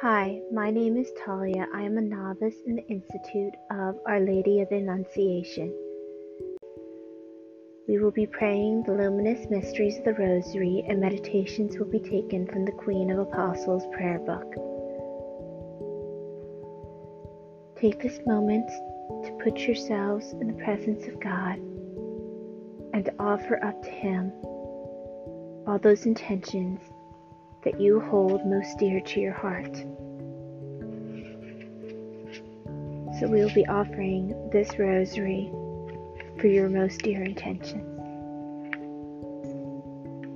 Hi, 0.00 0.40
my 0.52 0.70
name 0.70 0.96
is 0.96 1.10
Talia. 1.24 1.66
I 1.74 1.82
am 1.82 1.98
a 1.98 2.00
novice 2.00 2.54
in 2.66 2.76
the 2.76 2.86
Institute 2.86 3.54
of 3.72 3.96
Our 4.06 4.20
Lady 4.20 4.60
of 4.60 4.70
Annunciation. 4.70 5.74
We 7.88 7.98
will 7.98 8.12
be 8.12 8.24
praying 8.24 8.84
the 8.84 8.92
luminous 8.92 9.50
mysteries 9.50 9.98
of 9.98 10.04
the 10.04 10.14
Rosary, 10.14 10.84
and 10.88 11.00
meditations 11.00 11.76
will 11.76 11.90
be 11.90 11.98
taken 11.98 12.46
from 12.46 12.64
the 12.64 12.70
Queen 12.70 13.10
of 13.10 13.18
Apostles 13.18 13.82
prayer 13.92 14.20
book. 14.20 14.46
Take 17.80 18.00
this 18.00 18.20
moment 18.24 18.68
to 19.24 19.36
put 19.42 19.58
yourselves 19.58 20.30
in 20.40 20.46
the 20.46 20.62
presence 20.62 21.08
of 21.08 21.18
God 21.18 21.56
and 22.94 23.10
offer 23.18 23.64
up 23.64 23.82
to 23.82 23.90
Him 23.90 24.30
all 25.66 25.80
those 25.82 26.06
intentions 26.06 26.78
that 27.64 27.80
you 27.80 28.00
hold 28.00 28.46
most 28.46 28.78
dear 28.78 29.00
to 29.00 29.20
your 29.20 29.32
heart. 29.32 29.76
So 33.18 33.26
we 33.26 33.40
will 33.40 33.54
be 33.54 33.66
offering 33.66 34.50
this 34.52 34.78
rosary 34.78 35.50
for 36.38 36.46
your 36.46 36.68
most 36.68 37.02
dear 37.02 37.24
intentions. 37.24 37.98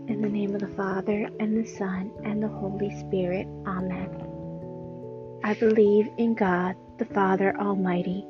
In 0.08 0.20
the 0.20 0.28
name 0.28 0.54
of 0.54 0.60
the 0.60 0.74
Father, 0.76 1.28
and 1.38 1.56
the 1.56 1.68
Son, 1.68 2.10
and 2.24 2.42
the 2.42 2.48
Holy 2.48 2.90
Spirit. 2.98 3.46
Amen. 3.66 4.10
I 5.44 5.54
believe 5.54 6.08
in 6.18 6.34
God, 6.34 6.74
the 6.98 7.04
Father 7.04 7.56
Almighty, 7.56 8.26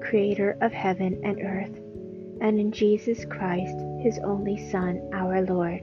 creator 0.00 0.56
of 0.60 0.72
heaven 0.72 1.20
and 1.24 1.40
earth, 1.40 1.76
and 2.40 2.60
in 2.60 2.70
Jesus 2.70 3.24
Christ, 3.24 3.76
his 4.00 4.18
only 4.20 4.70
Son, 4.70 5.10
our 5.12 5.42
Lord 5.42 5.82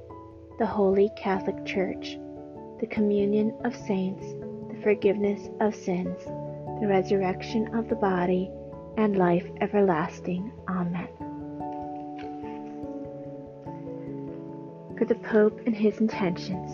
the 0.61 0.67
Holy 0.67 1.09
Catholic 1.15 1.65
Church, 1.65 2.19
the 2.79 2.85
communion 2.85 3.51
of 3.65 3.75
saints, 3.75 4.23
the 4.69 4.79
forgiveness 4.83 5.49
of 5.59 5.73
sins, 5.73 6.23
the 6.79 6.87
resurrection 6.87 7.73
of 7.75 7.89
the 7.89 7.95
body, 7.95 8.51
and 8.95 9.17
life 9.17 9.47
everlasting. 9.59 10.51
Amen. 10.69 11.07
For 14.99 15.05
the 15.05 15.15
Pope 15.15 15.59
and 15.65 15.75
his 15.75 15.97
intentions. 15.97 16.69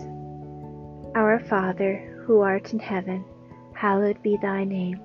Our 1.14 1.40
Father, 1.40 2.22
who 2.26 2.42
art 2.42 2.74
in 2.74 2.80
heaven, 2.80 3.24
hallowed 3.72 4.22
be 4.22 4.36
thy 4.36 4.64
name. 4.64 5.00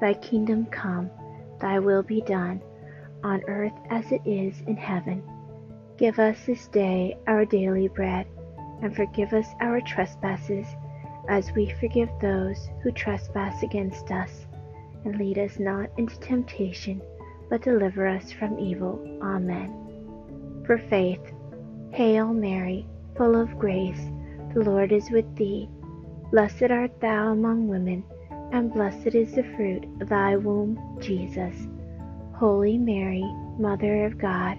Thy 0.00 0.14
kingdom 0.14 0.66
come, 0.66 1.12
thy 1.60 1.78
will 1.78 2.02
be 2.02 2.22
done, 2.22 2.60
on 3.22 3.44
earth 3.46 3.78
as 3.88 4.10
it 4.10 4.22
is 4.26 4.62
in 4.66 4.76
heaven. 4.76 5.22
Give 5.98 6.18
us 6.18 6.44
this 6.44 6.68
day 6.68 7.16
our 7.26 7.46
daily 7.46 7.88
bread, 7.88 8.26
and 8.82 8.94
forgive 8.94 9.32
us 9.32 9.46
our 9.60 9.80
trespasses, 9.80 10.66
as 11.28 11.52
we 11.52 11.72
forgive 11.80 12.10
those 12.20 12.68
who 12.82 12.92
trespass 12.92 13.62
against 13.62 14.10
us. 14.10 14.46
And 15.04 15.18
lead 15.18 15.38
us 15.38 15.58
not 15.58 15.88
into 15.96 16.18
temptation, 16.20 17.00
but 17.48 17.62
deliver 17.62 18.06
us 18.06 18.30
from 18.30 18.58
evil. 18.58 19.00
Amen. 19.22 19.72
For 20.66 20.76
faith, 20.76 21.32
Hail 21.92 22.34
Mary, 22.34 22.86
full 23.16 23.34
of 23.34 23.58
grace, 23.58 24.10
the 24.52 24.64
Lord 24.64 24.92
is 24.92 25.10
with 25.10 25.34
thee. 25.36 25.66
Blessed 26.30 26.70
art 26.70 27.00
thou 27.00 27.32
among 27.32 27.68
women, 27.68 28.04
and 28.52 28.70
blessed 28.70 29.14
is 29.14 29.32
the 29.32 29.44
fruit 29.56 29.84
of 30.02 30.10
thy 30.10 30.36
womb, 30.36 30.98
Jesus. 31.00 31.68
Holy 32.34 32.76
Mary, 32.76 33.24
Mother 33.58 34.04
of 34.04 34.18
God, 34.18 34.58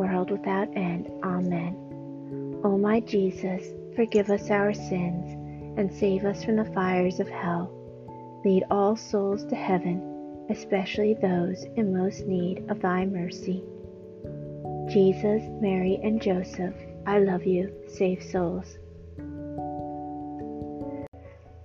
world 0.00 0.30
without 0.30 0.74
end. 0.74 1.10
Amen. 1.22 1.76
O 2.64 2.78
my 2.78 3.00
Jesus, 3.00 3.62
forgive 3.94 4.30
us 4.30 4.50
our 4.50 4.72
sins 4.72 5.36
and 5.78 5.92
save 5.92 6.24
us 6.24 6.42
from 6.42 6.56
the 6.56 6.72
fires 6.72 7.20
of 7.20 7.28
hell. 7.28 7.70
Lead 8.42 8.64
all 8.70 8.96
souls 8.96 9.44
to 9.44 9.54
heaven, 9.54 10.46
especially 10.48 11.12
those 11.12 11.64
in 11.76 11.94
most 11.94 12.24
need 12.26 12.64
of 12.70 12.80
thy 12.80 13.04
mercy. 13.04 13.62
Jesus, 14.88 15.42
Mary, 15.60 16.00
and 16.02 16.22
Joseph, 16.22 16.74
I 17.06 17.18
love 17.18 17.44
you, 17.44 17.70
save 17.86 18.22
souls. 18.22 18.78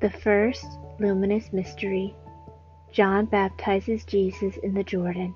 The 0.01 0.13
first 0.21 0.65
luminous 0.99 1.53
mystery 1.53 2.13
John 2.91 3.27
baptizes 3.27 4.03
Jesus 4.03 4.57
in 4.57 4.73
the 4.73 4.83
Jordan. 4.83 5.35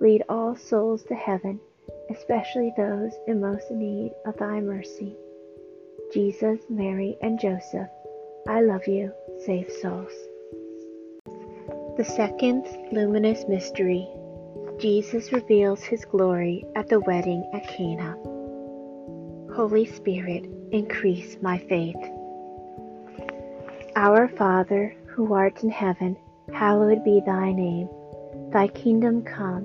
Lead 0.00 0.22
all 0.28 0.54
souls 0.56 1.02
to 1.04 1.14
heaven, 1.14 1.60
especially 2.10 2.72
those 2.76 3.12
in 3.26 3.40
most 3.40 3.70
need 3.70 4.12
of 4.26 4.36
thy 4.36 4.60
mercy. 4.60 5.16
Jesus, 6.12 6.60
Mary, 6.68 7.16
and 7.22 7.40
Joseph, 7.40 7.88
I 8.48 8.60
love 8.60 8.86
you, 8.86 9.12
save 9.44 9.70
souls. 9.70 10.12
The 11.96 12.04
second 12.04 12.66
luminous 12.92 13.44
mystery 13.48 14.06
Jesus 14.78 15.32
reveals 15.32 15.82
his 15.82 16.04
glory 16.04 16.66
at 16.76 16.88
the 16.88 17.00
wedding 17.00 17.48
at 17.54 17.66
Cana. 17.66 18.12
Holy 19.54 19.86
Spirit, 19.86 20.44
increase 20.70 21.38
my 21.40 21.56
faith. 21.56 21.96
Our 23.96 24.28
Father, 24.28 24.94
who 25.06 25.32
art 25.32 25.62
in 25.62 25.70
heaven, 25.70 26.18
hallowed 26.52 27.02
be 27.04 27.22
thy 27.24 27.52
name. 27.52 27.88
Thy 28.52 28.68
kingdom 28.68 29.24
come, 29.24 29.64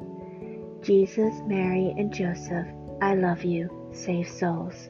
Jesus, 0.81 1.33
Mary, 1.45 1.93
and 1.97 2.11
Joseph, 2.11 2.67
I 3.01 3.15
love 3.15 3.43
you, 3.43 3.69
save 3.93 4.27
souls. 4.27 4.89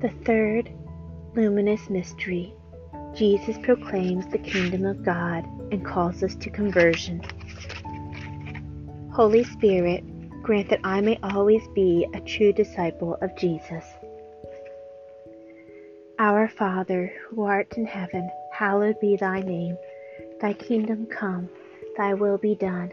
The 0.00 0.10
third 0.24 0.70
luminous 1.34 1.90
mystery 1.90 2.54
Jesus 3.14 3.58
proclaims 3.58 4.26
the 4.28 4.38
kingdom 4.38 4.86
of 4.86 5.04
God 5.04 5.44
and 5.72 5.84
calls 5.84 6.22
us 6.22 6.36
to 6.36 6.50
conversion. 6.50 7.20
Holy 9.12 9.42
Spirit, 9.42 10.04
grant 10.42 10.68
that 10.70 10.80
I 10.84 11.00
may 11.00 11.18
always 11.22 11.66
be 11.74 12.06
a 12.14 12.20
true 12.20 12.52
disciple 12.52 13.18
of 13.20 13.36
Jesus. 13.36 13.84
Our 16.20 16.48
Father, 16.48 17.12
who 17.28 17.42
art 17.42 17.76
in 17.76 17.84
heaven, 17.84 18.30
hallowed 18.52 19.00
be 19.00 19.16
thy 19.16 19.40
name. 19.40 19.76
Thy 20.40 20.52
kingdom 20.52 21.06
come, 21.06 21.48
thy 21.96 22.14
will 22.14 22.38
be 22.38 22.54
done, 22.54 22.92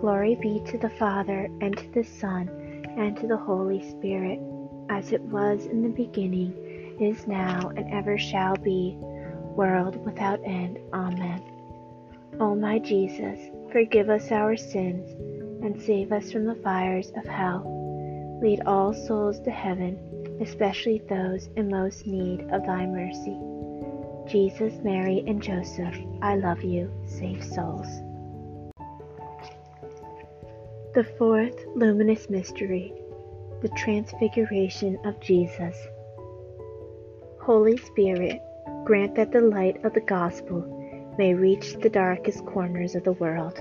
Glory 0.00 0.36
be 0.36 0.60
to 0.66 0.78
the 0.78 0.90
Father, 0.90 1.48
and 1.60 1.76
to 1.76 1.88
the 1.92 2.04
Son, 2.04 2.48
and 2.96 3.16
to 3.16 3.26
the 3.26 3.36
Holy 3.36 3.82
Spirit, 3.90 4.40
as 4.88 5.12
it 5.12 5.20
was 5.22 5.66
in 5.66 5.82
the 5.82 5.88
beginning, 5.88 6.52
is 7.00 7.26
now, 7.26 7.70
and 7.76 7.92
ever 7.92 8.16
shall 8.18 8.56
be, 8.56 8.96
world 9.56 10.04
without 10.04 10.40
end. 10.44 10.78
Amen. 10.92 11.42
O 12.40 12.54
my 12.54 12.78
Jesus, 12.78 13.38
forgive 13.72 14.08
us 14.08 14.30
our 14.30 14.56
sins, 14.56 15.10
and 15.64 15.80
save 15.82 16.12
us 16.12 16.30
from 16.30 16.44
the 16.44 16.54
fires 16.56 17.10
of 17.16 17.24
hell. 17.26 17.62
Lead 18.42 18.60
all 18.66 18.94
souls 18.94 19.40
to 19.40 19.50
heaven 19.50 19.98
especially 20.40 21.02
those 21.08 21.48
in 21.56 21.68
most 21.68 22.06
need 22.06 22.42
of 22.52 22.64
thy 22.64 22.86
mercy. 22.86 23.36
Jesus, 24.30 24.74
Mary, 24.82 25.24
and 25.26 25.42
Joseph, 25.42 25.96
I 26.22 26.36
love 26.36 26.62
you, 26.62 26.92
save 27.06 27.42
souls. 27.42 27.88
The 30.98 31.04
fourth 31.16 31.64
luminous 31.76 32.28
mystery, 32.28 32.92
the 33.62 33.68
Transfiguration 33.76 34.98
of 35.04 35.20
Jesus. 35.20 35.76
Holy 37.40 37.76
Spirit, 37.76 38.42
grant 38.84 39.14
that 39.14 39.30
the 39.30 39.40
light 39.40 39.84
of 39.84 39.94
the 39.94 40.00
gospel 40.00 41.14
may 41.16 41.34
reach 41.34 41.74
the 41.74 41.88
darkest 41.88 42.44
corners 42.46 42.96
of 42.96 43.04
the 43.04 43.12
world. 43.12 43.60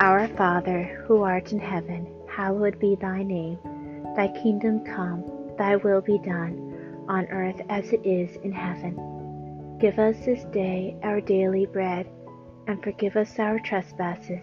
Our 0.00 0.26
Father, 0.26 0.82
who 1.06 1.22
art 1.22 1.52
in 1.52 1.60
heaven, 1.60 2.08
hallowed 2.26 2.80
be 2.80 2.96
thy 3.00 3.22
name. 3.22 3.60
Thy 4.16 4.32
kingdom 4.42 4.84
come 4.84 5.22
Thy 5.58 5.76
will 5.76 6.00
be 6.00 6.18
done, 6.18 7.04
on 7.08 7.26
earth 7.26 7.62
as 7.68 7.92
it 7.92 8.04
is 8.04 8.34
in 8.42 8.50
heaven. 8.50 9.78
Give 9.78 9.96
us 10.00 10.16
this 10.24 10.42
day 10.46 10.96
our 11.04 11.20
daily 11.20 11.66
bread, 11.66 12.08
and 12.66 12.82
forgive 12.82 13.14
us 13.14 13.38
our 13.38 13.60
trespasses, 13.60 14.42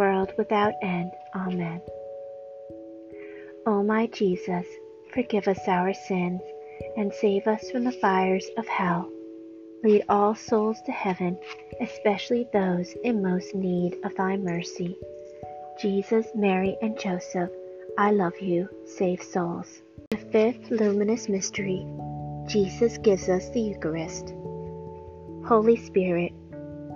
world 0.00 0.32
without 0.38 0.72
end. 0.80 1.12
Amen. 1.36 1.78
O 3.66 3.82
my 3.82 4.06
Jesus, 4.06 4.66
forgive 5.12 5.46
us 5.46 5.68
our 5.68 5.92
sins, 5.92 6.40
and 6.96 7.12
save 7.12 7.46
us 7.46 7.70
from 7.70 7.84
the 7.84 7.92
fires 7.92 8.48
of 8.56 8.66
hell. 8.66 9.10
Lead 9.84 10.02
all 10.08 10.34
souls 10.34 10.80
to 10.86 10.92
heaven, 10.92 11.38
especially 11.82 12.48
those 12.50 12.94
in 13.04 13.22
most 13.22 13.54
need 13.54 13.98
of 14.02 14.14
thy 14.14 14.38
mercy. 14.38 14.96
Jesus, 15.78 16.26
Mary, 16.34 16.78
and 16.80 16.98
Joseph, 16.98 17.50
I 17.98 18.10
love 18.12 18.40
you, 18.40 18.70
save 18.86 19.22
souls. 19.22 19.82
The 20.12 20.16
fifth 20.16 20.70
luminous 20.70 21.28
mystery, 21.28 21.86
Jesus 22.46 22.96
gives 22.96 23.28
us 23.28 23.50
the 23.50 23.60
Eucharist. 23.60 24.32
Holy 25.46 25.76
Spirit, 25.76 26.32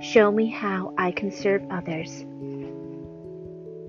show 0.01 0.33
me 0.33 0.47
how 0.51 0.95
I 0.97 1.12
can 1.12 1.31
serve 1.31 1.62
others. 1.71 2.25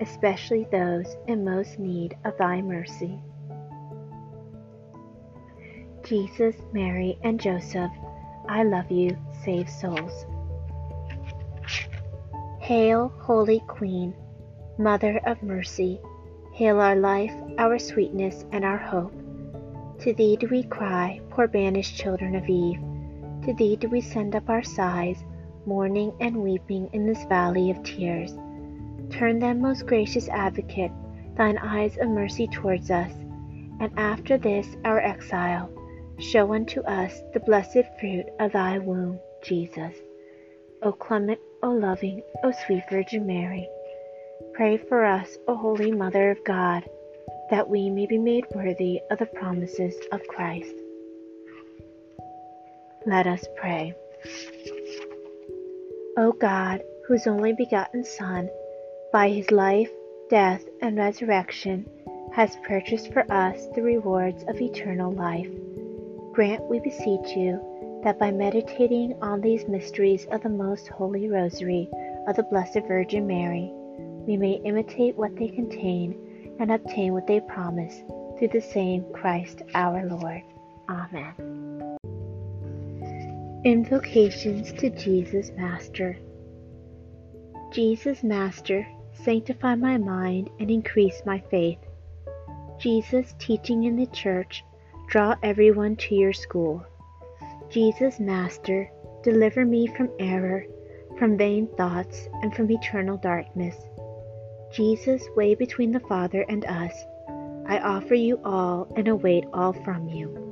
especially 0.00 0.66
those 0.70 1.16
in 1.26 1.44
most 1.44 1.78
need 1.78 2.16
of 2.24 2.36
thy 2.38 2.60
mercy. 2.62 3.18
Jesus, 6.04 6.54
Mary, 6.72 7.18
and 7.22 7.40
Joseph, 7.40 7.90
I 8.48 8.62
love 8.62 8.90
you, 8.90 9.16
save 9.44 9.68
souls. 9.68 10.24
Hail, 12.60 13.12
Holy 13.18 13.60
Queen, 13.66 14.14
Mother 14.78 15.20
of 15.26 15.42
Mercy, 15.42 16.00
hail 16.52 16.80
our 16.80 16.96
life, 16.96 17.32
our 17.58 17.78
sweetness, 17.78 18.44
and 18.52 18.64
our 18.64 18.78
hope. 18.78 19.12
To 20.00 20.12
thee 20.14 20.36
do 20.36 20.46
we 20.48 20.62
cry, 20.62 21.20
poor 21.30 21.48
banished 21.48 21.96
children 21.96 22.34
of 22.36 22.48
Eve. 22.48 22.80
To 23.46 23.54
thee 23.54 23.76
do 23.76 23.88
we 23.88 24.00
send 24.00 24.36
up 24.36 24.48
our 24.48 24.62
sighs, 24.62 25.24
mourning 25.64 26.12
and 26.20 26.36
weeping 26.36 26.88
in 26.92 27.06
this 27.06 27.24
valley 27.24 27.70
of 27.70 27.82
tears. 27.82 28.32
Turn 29.10 29.38
then, 29.38 29.60
most 29.60 29.86
gracious 29.86 30.28
Advocate, 30.28 30.92
thine 31.36 31.58
eyes 31.58 31.96
of 31.98 32.08
mercy 32.08 32.46
towards 32.46 32.90
us, 32.90 33.12
and 33.80 33.90
after 33.96 34.38
this 34.38 34.76
our 34.84 35.00
exile, 35.00 35.70
Show 36.18 36.54
unto 36.54 36.80
us 36.80 37.20
the 37.34 37.40
blessed 37.40 37.84
fruit 38.00 38.24
of 38.40 38.52
thy 38.52 38.78
womb, 38.78 39.20
Jesus. 39.42 39.94
O 40.82 40.90
clement, 40.90 41.38
O 41.62 41.70
loving, 41.70 42.22
O 42.42 42.52
sweet 42.64 42.84
Virgin 42.88 43.26
Mary, 43.26 43.68
pray 44.54 44.78
for 44.78 45.04
us, 45.04 45.36
O 45.46 45.54
Holy 45.54 45.92
Mother 45.92 46.30
of 46.30 46.42
God, 46.42 46.88
that 47.50 47.68
we 47.68 47.90
may 47.90 48.06
be 48.06 48.16
made 48.16 48.46
worthy 48.54 48.98
of 49.10 49.18
the 49.18 49.26
promises 49.26 49.94
of 50.10 50.26
Christ. 50.26 50.74
Let 53.04 53.26
us 53.26 53.46
pray. 53.56 53.94
O 56.16 56.32
God, 56.32 56.82
whose 57.06 57.26
only 57.26 57.52
begotten 57.52 58.04
Son, 58.04 58.48
by 59.12 59.28
his 59.28 59.50
life, 59.50 59.90
death, 60.30 60.64
and 60.82 60.96
resurrection, 60.96 61.88
has 62.32 62.56
purchased 62.66 63.12
for 63.12 63.30
us 63.32 63.66
the 63.74 63.82
rewards 63.82 64.44
of 64.48 64.60
eternal 64.60 65.12
life 65.12 65.48
Grant, 66.36 66.68
we 66.68 66.80
beseech 66.80 67.34
you, 67.34 67.58
that 68.04 68.18
by 68.18 68.30
meditating 68.30 69.16
on 69.22 69.40
these 69.40 69.66
mysteries 69.68 70.26
of 70.26 70.42
the 70.42 70.50
most 70.50 70.86
holy 70.88 71.30
Rosary 71.30 71.88
of 72.28 72.36
the 72.36 72.42
Blessed 72.42 72.80
Virgin 72.86 73.26
Mary, 73.26 73.70
we 74.26 74.36
may 74.36 74.60
imitate 74.66 75.16
what 75.16 75.34
they 75.36 75.48
contain 75.48 76.54
and 76.60 76.70
obtain 76.70 77.14
what 77.14 77.26
they 77.26 77.40
promise 77.40 78.02
through 78.38 78.48
the 78.48 78.60
same 78.60 79.02
Christ 79.14 79.62
our 79.74 80.04
Lord. 80.04 80.42
Amen. 80.90 81.96
Invocations 83.64 84.74
to 84.74 84.90
Jesus 84.90 85.52
Master. 85.56 86.18
Jesus 87.72 88.22
Master, 88.22 88.86
sanctify 89.24 89.74
my 89.74 89.98
mind 89.98 90.50
and 90.60 90.70
increase 90.70 91.22
my 91.24 91.38
faith. 91.50 91.78
Jesus, 92.78 93.34
teaching 93.38 93.84
in 93.84 93.96
the 93.96 94.06
Church, 94.06 94.64
Draw 95.08 95.36
everyone 95.44 95.94
to 95.96 96.16
your 96.16 96.32
school. 96.32 96.84
Jesus, 97.70 98.18
Master, 98.18 98.90
deliver 99.22 99.64
me 99.64 99.86
from 99.86 100.10
error, 100.18 100.66
from 101.16 101.38
vain 101.38 101.68
thoughts, 101.76 102.28
and 102.42 102.54
from 102.54 102.70
eternal 102.70 103.16
darkness. 103.16 103.76
Jesus, 104.72 105.22
way 105.36 105.54
between 105.54 105.92
the 105.92 106.00
Father 106.00 106.44
and 106.48 106.64
us, 106.64 106.92
I 107.68 107.78
offer 107.78 108.14
you 108.14 108.40
all 108.44 108.92
and 108.96 109.06
await 109.06 109.44
all 109.52 109.72
from 109.72 110.08
you. 110.08 110.42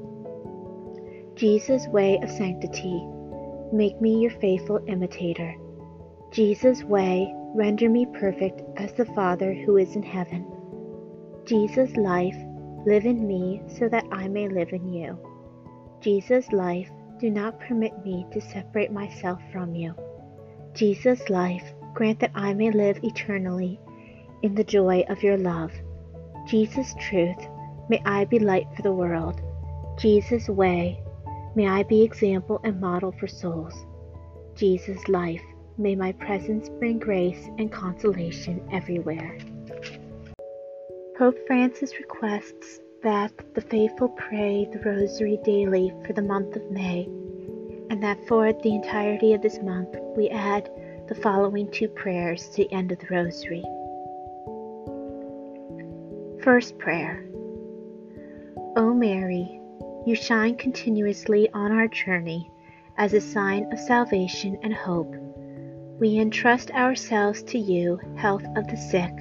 Jesus, 1.35 1.88
way 1.88 2.20
of 2.22 2.31
sanctity, 2.31 3.05
make 3.72 4.00
me 4.00 4.20
your 4.20 4.31
faithful 4.31 4.81
imitator. 4.87 5.53
Jesus' 6.31 6.85
way, 6.85 7.35
render 7.54 7.88
me 7.88 8.06
perfect 8.06 8.62
as 8.76 8.92
the 8.94 9.06
Father 9.06 9.54
who 9.54 9.76
is 9.76 9.96
in 9.96 10.02
heaven. 10.02 10.46
Jesus' 11.46 11.96
life, 11.96 12.36
Live 12.86 13.06
in 13.06 13.26
me 13.26 13.62
so 13.66 13.88
that 13.88 14.04
I 14.12 14.28
may 14.28 14.46
live 14.46 14.74
in 14.74 14.92
you. 14.92 15.18
Jesus' 16.02 16.52
life, 16.52 16.90
do 17.18 17.30
not 17.30 17.58
permit 17.58 18.04
me 18.04 18.26
to 18.30 18.40
separate 18.42 18.92
myself 18.92 19.40
from 19.50 19.74
you. 19.74 19.94
Jesus' 20.74 21.30
life, 21.30 21.64
grant 21.94 22.20
that 22.20 22.32
I 22.34 22.52
may 22.52 22.70
live 22.70 23.02
eternally 23.02 23.80
in 24.42 24.54
the 24.54 24.64
joy 24.64 25.02
of 25.08 25.22
your 25.22 25.38
love. 25.38 25.72
Jesus' 26.46 26.94
truth, 27.00 27.38
may 27.88 28.02
I 28.04 28.26
be 28.26 28.38
light 28.38 28.66
for 28.76 28.82
the 28.82 28.92
world. 28.92 29.40
Jesus' 29.98 30.50
way, 30.50 31.02
may 31.56 31.66
I 31.66 31.84
be 31.84 32.02
example 32.02 32.60
and 32.64 32.78
model 32.78 33.12
for 33.12 33.26
souls. 33.26 33.86
Jesus' 34.56 35.08
life, 35.08 35.44
may 35.76 35.94
my 35.94 36.12
presence 36.12 36.68
bring 36.68 36.98
grace 36.98 37.48
and 37.58 37.70
consolation 37.70 38.66
everywhere. 38.72 39.38
Pope 41.16 41.37
Francis 41.46 41.98
requests 41.98 42.80
that 43.02 43.32
the 43.54 43.60
faithful 43.60 44.08
pray 44.08 44.68
the 44.72 44.80
Rosary 44.80 45.38
daily 45.44 45.92
for 46.06 46.12
the 46.12 46.22
month 46.22 46.56
of 46.56 46.70
May, 46.70 47.04
and 47.90 48.02
that 48.02 48.26
for 48.26 48.52
the 48.52 48.74
entirety 48.74 49.34
of 49.34 49.42
this 49.42 49.60
month 49.60 49.94
we 50.16 50.28
add 50.28 50.70
the 51.08 51.14
following 51.14 51.70
two 51.70 51.88
prayers 51.88 52.48
to 52.50 52.64
the 52.64 52.72
end 52.72 52.90
of 52.90 52.98
the 52.98 53.06
Rosary. 53.10 53.62
First 56.42 56.78
prayer 56.78 57.24
O 58.76 58.92
Mary, 58.92 59.60
you 60.04 60.14
shine 60.14 60.56
continuously 60.56 61.48
on 61.52 61.70
our 61.70 61.87
journey 61.87 62.50
as 62.96 63.12
a 63.12 63.20
sign 63.20 63.72
of 63.72 63.78
salvation 63.78 64.58
and 64.62 64.74
hope. 64.74 65.14
We 66.00 66.18
entrust 66.18 66.70
ourselves 66.72 67.42
to 67.44 67.59
you, 67.59 68.00
health 68.16 68.44
of 68.57 68.66
the 68.66 68.76
sick 68.76 69.12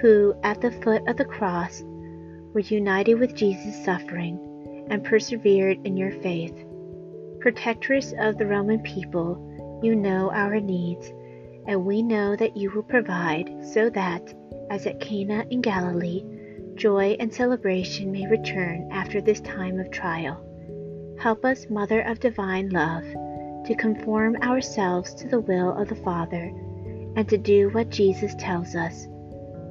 who, 0.00 0.34
at 0.42 0.60
the 0.60 0.70
foot 0.70 1.06
of 1.06 1.16
the 1.16 1.24
cross, 1.24 1.82
were 2.54 2.60
united 2.60 3.14
with 3.14 3.34
Jesus' 3.34 3.84
suffering 3.84 4.86
and 4.88 5.04
persevered 5.04 5.78
in 5.84 5.96
your 5.96 6.10
faith. 6.10 6.54
Protectress 7.40 8.14
of 8.18 8.38
the 8.38 8.46
Roman 8.46 8.80
people, 8.80 9.80
you 9.82 9.94
know 9.94 10.30
our 10.32 10.58
needs, 10.58 11.12
and 11.66 11.84
we 11.84 12.02
know 12.02 12.34
that 12.36 12.56
you 12.56 12.70
will 12.70 12.82
provide 12.82 13.50
so 13.62 13.90
that, 13.90 14.34
as 14.70 14.86
at 14.86 15.00
Cana 15.00 15.44
in 15.50 15.60
Galilee, 15.60 16.24
joy 16.74 17.16
and 17.20 17.32
celebration 17.32 18.10
may 18.10 18.26
return 18.26 18.88
after 18.90 19.20
this 19.20 19.40
time 19.40 19.78
of 19.78 19.90
trial. 19.90 20.42
Help 21.18 21.44
us, 21.44 21.68
Mother 21.68 22.00
of 22.00 22.20
Divine 22.20 22.70
Love, 22.70 23.04
to 23.70 23.76
conform 23.76 24.36
ourselves 24.42 25.14
to 25.14 25.28
the 25.28 25.40
will 25.40 25.72
of 25.80 25.88
the 25.88 25.94
Father 25.94 26.52
and 27.16 27.28
to 27.28 27.38
do 27.38 27.70
what 27.70 27.88
Jesus 27.88 28.34
tells 28.34 28.74
us 28.74 29.06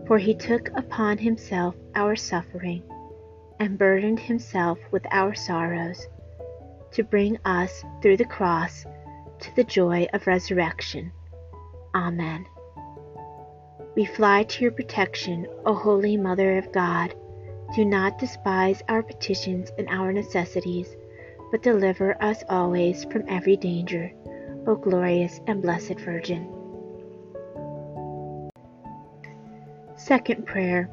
for 0.10 0.18
he 0.18 0.34
took 0.34 0.70
upon 0.76 1.20
himself 1.20 1.76
our 1.94 2.16
suffering 2.16 2.82
and 3.60 3.78
burdened 3.78 4.20
himself 4.20 4.80
with 4.90 5.06
our 5.12 5.36
sorrows 5.36 6.08
to 6.92 7.04
bring 7.04 7.38
us 7.46 7.84
through 8.02 8.18
the 8.18 8.26
cross 8.26 8.86
to 9.40 9.56
the 9.56 9.64
joy 9.64 10.08
of 10.12 10.26
resurrection. 10.26 11.12
Amen. 11.94 12.44
We 13.96 14.06
fly 14.06 14.46
to 14.46 14.64
your 14.64 14.72
protection, 14.72 15.46
O 15.64 15.76
Holy 15.76 16.18
Mother 16.18 16.58
of 16.58 16.72
God. 16.72 17.14
Do 17.76 17.86
not 17.86 18.18
despise 18.18 18.82
our 18.90 19.04
petitions 19.04 19.70
and 19.78 19.88
our 19.90 20.12
necessities, 20.12 20.88
but 21.52 21.64
deliver 21.64 22.22
us 22.22 22.44
always 22.50 23.06
from 23.06 23.24
every 23.28 23.58
danger, 23.58 24.12
O 24.68 24.76
glorious 24.76 25.40
and 25.48 25.62
blessed 25.62 26.00
Virgin. 26.00 26.48
Second 29.96 30.46
prayer. 30.46 30.90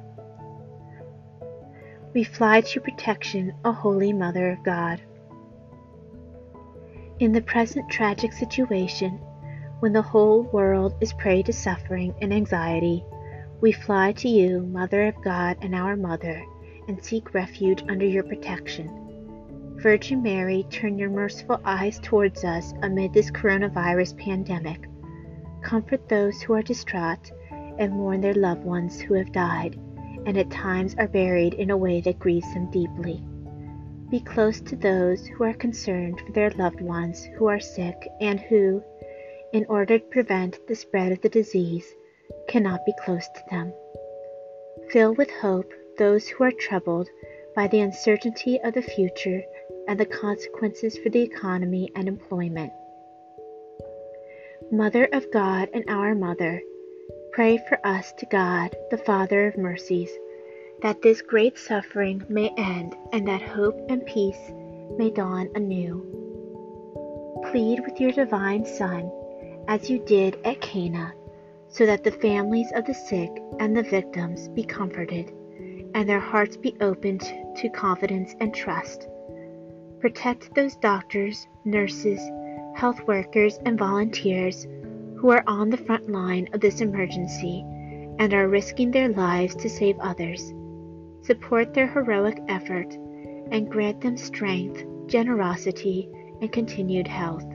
We 2.14 2.24
fly 2.24 2.62
to 2.62 2.74
your 2.74 2.82
protection, 2.82 3.52
O 3.64 3.72
Holy 3.72 4.12
Mother 4.12 4.50
of 4.50 4.64
God. 4.64 5.00
In 7.18 7.32
the 7.32 7.42
present 7.42 7.88
tragic 7.90 8.32
situation, 8.32 9.20
when 9.80 9.92
the 9.92 10.02
whole 10.02 10.42
world 10.42 10.94
is 11.00 11.12
prey 11.12 11.42
to 11.42 11.52
suffering 11.52 12.14
and 12.20 12.32
anxiety, 12.32 13.04
we 13.60 13.72
fly 13.72 14.12
to 14.12 14.28
you, 14.28 14.60
Mother 14.62 15.06
of 15.06 15.22
God 15.22 15.58
and 15.60 15.74
our 15.74 15.96
Mother, 15.96 16.42
and 16.88 17.02
seek 17.04 17.34
refuge 17.34 17.82
under 17.88 18.04
your 18.04 18.22
protection. 18.22 19.05
Virgin 19.82 20.22
Mary, 20.22 20.66
turn 20.70 20.98
your 20.98 21.10
merciful 21.10 21.60
eyes 21.64 21.98
towards 21.98 22.44
us 22.44 22.72
amid 22.82 23.12
this 23.12 23.30
coronavirus 23.30 24.16
pandemic. 24.18 24.88
Comfort 25.62 26.08
those 26.08 26.40
who 26.40 26.54
are 26.54 26.62
distraught 26.62 27.30
and 27.78 27.92
mourn 27.92 28.22
their 28.22 28.34
loved 28.34 28.64
ones 28.64 28.98
who 28.98 29.12
have 29.14 29.32
died, 29.32 29.78
and 30.24 30.38
at 30.38 30.50
times 30.50 30.94
are 30.98 31.06
buried 31.06 31.52
in 31.54 31.70
a 31.70 31.76
way 31.76 32.00
that 32.00 32.18
grieves 32.18 32.52
them 32.54 32.70
deeply. 32.70 33.22
Be 34.10 34.20
close 34.20 34.62
to 34.62 34.76
those 34.76 35.26
who 35.26 35.44
are 35.44 35.52
concerned 35.52 36.20
for 36.20 36.32
their 36.32 36.50
loved 36.52 36.80
ones 36.80 37.24
who 37.36 37.46
are 37.46 37.60
sick 37.60 38.08
and 38.20 38.40
who, 38.40 38.82
in 39.52 39.66
order 39.68 39.98
to 39.98 40.04
prevent 40.06 40.58
the 40.66 40.74
spread 40.74 41.12
of 41.12 41.20
the 41.20 41.28
disease, 41.28 41.86
cannot 42.48 42.86
be 42.86 42.94
close 43.04 43.28
to 43.28 43.42
them. 43.50 43.72
Fill 44.90 45.14
with 45.14 45.30
hope 45.30 45.70
those 45.98 46.28
who 46.28 46.44
are 46.44 46.52
troubled 46.52 47.08
by 47.54 47.66
the 47.68 47.80
uncertainty 47.80 48.58
of 48.64 48.74
the 48.74 48.82
future 48.82 49.42
and 49.88 50.00
the 50.00 50.06
consequences 50.06 50.98
for 50.98 51.10
the 51.10 51.22
economy 51.22 51.90
and 51.94 52.08
employment. 52.08 52.72
Mother 54.70 55.08
of 55.12 55.30
God 55.30 55.68
and 55.72 55.84
our 55.88 56.14
Mother, 56.14 56.62
Pray 57.36 57.58
for 57.68 57.78
us 57.86 58.14
to 58.14 58.24
God, 58.24 58.74
the 58.90 58.96
Father 58.96 59.46
of 59.46 59.58
mercies, 59.58 60.08
that 60.80 61.02
this 61.02 61.20
great 61.20 61.58
suffering 61.58 62.24
may 62.30 62.48
end 62.56 62.96
and 63.12 63.28
that 63.28 63.42
hope 63.42 63.78
and 63.90 64.06
peace 64.06 64.40
may 64.96 65.10
dawn 65.10 65.50
anew. 65.54 66.00
Plead 67.50 67.80
with 67.80 68.00
your 68.00 68.10
divine 68.10 68.64
Son, 68.64 69.12
as 69.68 69.90
you 69.90 69.98
did 70.06 70.38
at 70.46 70.62
Cana, 70.62 71.12
so 71.68 71.84
that 71.84 72.04
the 72.04 72.10
families 72.10 72.72
of 72.74 72.86
the 72.86 72.94
sick 72.94 73.30
and 73.60 73.76
the 73.76 73.82
victims 73.82 74.48
be 74.48 74.64
comforted, 74.64 75.30
and 75.94 76.08
their 76.08 76.18
hearts 76.18 76.56
be 76.56 76.74
opened 76.80 77.20
to 77.56 77.68
confidence 77.68 78.34
and 78.40 78.54
trust. 78.54 79.08
Protect 80.06 80.54
those 80.54 80.76
doctors, 80.76 81.48
nurses, 81.64 82.20
health 82.76 83.00
workers, 83.08 83.58
and 83.66 83.76
volunteers 83.76 84.64
who 85.16 85.30
are 85.30 85.42
on 85.48 85.68
the 85.68 85.76
front 85.76 86.08
line 86.08 86.46
of 86.52 86.60
this 86.60 86.80
emergency 86.80 87.64
and 88.20 88.32
are 88.32 88.46
risking 88.46 88.92
their 88.92 89.08
lives 89.08 89.56
to 89.56 89.68
save 89.68 89.98
others. 89.98 90.54
Support 91.22 91.74
their 91.74 91.88
heroic 91.88 92.40
effort 92.46 92.94
and 93.50 93.68
grant 93.68 94.00
them 94.00 94.16
strength, 94.16 94.84
generosity, 95.08 96.08
and 96.40 96.52
continued 96.52 97.08
health. 97.08 97.48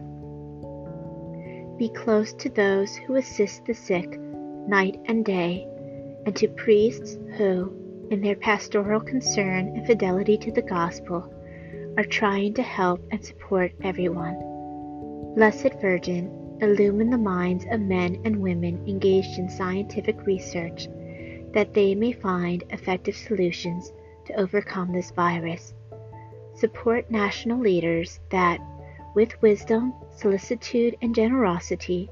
Be 1.77 1.87
close 1.95 2.33
to 2.33 2.49
those 2.49 2.93
who 2.97 3.15
assist 3.15 3.63
the 3.63 3.73
sick 3.73 4.19
night 4.19 4.99
and 5.05 5.23
day, 5.23 5.65
and 6.25 6.35
to 6.35 6.49
priests 6.49 7.17
who, 7.37 7.73
in 8.11 8.19
their 8.19 8.35
pastoral 8.35 8.99
concern 8.99 9.69
and 9.69 9.87
fidelity 9.87 10.37
to 10.39 10.51
the 10.51 10.61
gospel, 10.61 11.33
are 11.97 12.05
trying 12.05 12.53
to 12.53 12.61
help 12.61 13.01
and 13.11 13.23
support 13.23 13.73
everyone. 13.83 14.37
Blessed 15.35 15.73
Virgin, 15.81 16.57
illumine 16.61 17.09
the 17.09 17.17
minds 17.17 17.65
of 17.69 17.81
men 17.81 18.21
and 18.23 18.41
women 18.41 18.81
engaged 18.87 19.37
in 19.37 19.49
scientific 19.49 20.25
research 20.25 20.87
that 21.53 21.73
they 21.73 21.93
may 21.93 22.13
find 22.13 22.63
effective 22.69 23.15
solutions 23.15 23.91
to 24.25 24.33
overcome 24.39 24.93
this 24.93 25.11
virus. 25.11 25.73
Support 26.55 27.11
national 27.11 27.59
leaders 27.59 28.19
that, 28.29 28.61
with 29.15 29.41
wisdom, 29.41 29.93
solicitude, 30.15 30.95
and 31.01 31.13
generosity, 31.13 32.09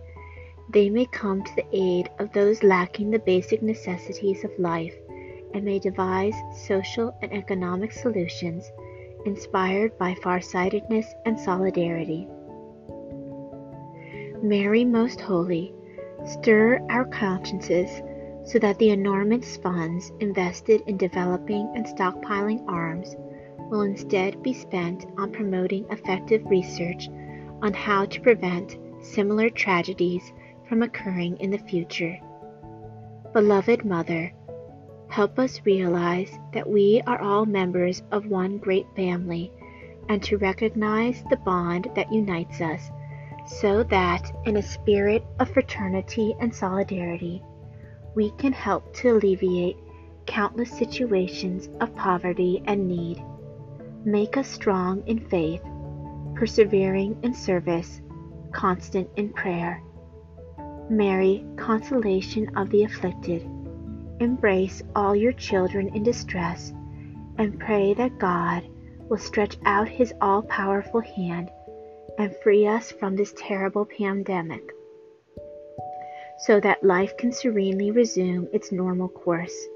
they 0.70 0.90
may 0.90 1.06
come 1.06 1.42
to 1.44 1.56
the 1.56 1.66
aid 1.72 2.10
of 2.20 2.34
those 2.34 2.64
lacking 2.64 3.12
the 3.12 3.20
basic 3.20 3.62
necessities 3.62 4.44
of 4.44 4.52
life 4.60 4.96
and 5.54 5.64
may 5.64 5.80
devise 5.80 6.36
social 6.54 7.16
and 7.22 7.32
economic 7.32 7.92
solutions 7.92 8.70
inspired 9.26 9.98
by 9.98 10.16
farsightedness 10.16 11.14
and 11.26 11.40
solidarity. 11.40 12.28
Mary 14.42 14.86
Most 14.86 15.20
Holy, 15.20 15.74
stir 16.26 16.80
our 16.90 17.06
consciences 17.06 18.02
so 18.46 18.58
that 18.60 18.78
the 18.80 18.90
enormous 18.90 19.58
funds 19.58 20.12
invested 20.20 20.82
in 20.88 20.98
developing 20.98 21.72
and 21.76 21.86
stockpiling 21.86 22.64
arms 22.68 23.16
will 23.70 23.82
instead 23.82 24.42
be 24.42 24.54
spent 24.54 25.06
on 25.18 25.32
promoting 25.32 25.86
effective 25.90 26.44
research 26.46 27.10
on 27.62 27.74
how 27.74 28.06
to 28.06 28.22
prevent 28.22 28.78
similar 29.02 29.50
tragedies 29.50 30.34
from 30.68 30.82
occurring 30.82 31.38
in 31.38 31.52
the 31.52 31.58
future. 31.58 32.20
Beloved 33.34 33.86
Mother, 33.86 34.34
help 35.10 35.40
us 35.40 35.62
realize 35.66 36.32
that 36.54 36.70
we 36.70 37.02
are 37.08 37.22
all 37.22 37.46
members 37.46 38.04
of 38.12 38.28
one 38.28 38.58
great 38.58 38.86
family 38.96 39.52
and 40.08 40.24
to 40.24 40.38
recognize 40.38 41.24
the 41.30 41.38
bond 41.38 41.90
that 41.96 42.12
unites 42.12 42.62
us 42.62 42.90
so 43.46 43.84
that, 43.84 44.32
in 44.46 44.58
a 44.58 44.62
spirit 44.62 45.24
of 45.40 45.50
fraternity 45.50 46.36
and 46.40 46.54
solidarity, 46.54 47.42
we 48.16 48.32
can 48.32 48.54
help 48.54 48.94
to 48.94 49.10
alleviate 49.10 49.78
countless 50.28 50.72
situations 50.72 51.68
of 51.82 51.96
poverty 51.96 52.62
and 52.66 52.88
need. 52.88 53.24
Make 54.06 54.38
us 54.38 54.48
strong 54.48 55.04
in 55.08 55.20
faith, 55.20 55.64
persevering 56.36 57.18
in 57.24 57.34
service, 57.34 58.02
constant 58.52 59.10
in 59.16 59.30
prayer. 59.30 59.82
Mary, 60.90 61.46
consolation 61.58 62.56
of 62.56 62.70
the 62.70 62.84
afflicted, 62.84 63.48
embrace 64.20 64.82
all 64.96 65.16
your 65.16 65.34
children 65.34 65.90
in 65.96 66.04
distress 66.04 66.74
and 67.38 67.60
pray 67.60 67.94
that 67.94 68.20
God 68.20 68.64
will 69.10 69.18
stretch 69.18 69.58
out 69.66 69.88
his 69.88 70.14
all 70.22 70.42
powerful 70.44 71.02
hand 71.02 71.50
and 72.18 72.36
free 72.44 72.68
us 72.68 72.92
from 72.92 73.16
this 73.16 73.34
terrible 73.38 73.86
pandemic 73.86 74.72
so 76.40 76.60
that 76.60 76.84
life 76.84 77.16
can 77.18 77.32
serenely 77.32 77.92
resume 77.92 78.48
its 78.54 78.72
normal 78.72 79.10
course. 79.10 79.68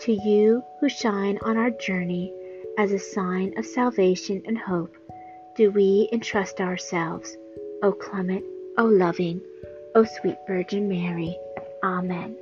To 0.00 0.12
you 0.12 0.62
who 0.80 0.88
shine 0.88 1.38
on 1.42 1.56
our 1.56 1.70
journey 1.70 2.32
as 2.78 2.92
a 2.92 2.98
sign 2.98 3.56
of 3.56 3.64
salvation 3.64 4.42
and 4.46 4.58
hope, 4.58 4.94
do 5.56 5.70
we 5.70 6.08
entrust 6.12 6.60
ourselves, 6.60 7.36
O 7.82 7.92
clement, 7.92 8.44
O 8.78 8.84
loving, 8.84 9.40
O 9.94 10.04
sweet 10.04 10.36
Virgin 10.46 10.88
Mary. 10.88 11.36
Amen. 11.82 12.36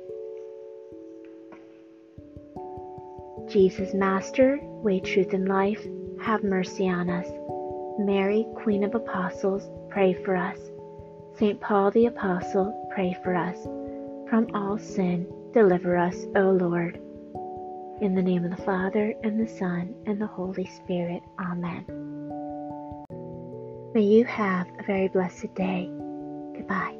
Jesus, 3.49 3.93
Master, 3.93 4.59
way, 4.61 4.99
truth, 4.99 5.33
and 5.33 5.47
life, 5.47 5.85
have 6.21 6.43
mercy 6.43 6.89
on 6.89 7.09
us. 7.09 7.27
Mary, 7.99 8.45
Queen 8.55 8.83
of 8.83 8.95
Apostles, 8.95 9.69
pray 9.89 10.13
for 10.13 10.35
us. 10.35 10.59
St. 11.37 11.59
Paul 11.61 11.91
the 11.91 12.07
Apostle, 12.07 12.89
pray 12.93 13.15
for 13.23 13.35
us. 13.35 13.57
From 14.29 14.47
all 14.53 14.77
sin, 14.77 15.27
deliver 15.53 15.97
us, 15.97 16.25
O 16.35 16.51
Lord. 16.51 16.99
In 18.01 18.15
the 18.15 18.21
name 18.21 18.43
of 18.43 18.51
the 18.51 18.63
Father, 18.63 19.13
and 19.23 19.39
the 19.39 19.47
Son, 19.47 19.95
and 20.05 20.19
the 20.19 20.27
Holy 20.27 20.65
Spirit. 20.65 21.21
Amen. 21.39 21.85
May 23.93 24.01
you 24.01 24.25
have 24.25 24.67
a 24.79 24.83
very 24.83 25.07
blessed 25.07 25.53
day. 25.55 25.89
Goodbye. 26.55 26.95